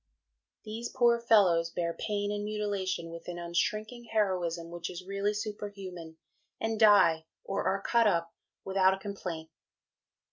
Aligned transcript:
These 0.63 0.89
poor 0.89 1.19
fellows 1.19 1.69
bear 1.69 1.93
pain 1.93 2.31
and 2.31 2.43
mutilation 2.43 3.11
with 3.11 3.27
an 3.27 3.37
unshrinking 3.37 4.05
heroism 4.05 4.71
which 4.71 4.89
is 4.89 5.05
really 5.05 5.31
superhuman, 5.35 6.17
and 6.59 6.79
die, 6.79 7.27
or 7.43 7.65
are 7.67 7.83
cut 7.83 8.07
up 8.07 8.33
without 8.65 8.95
a 8.95 8.99
complaint. 8.99 9.51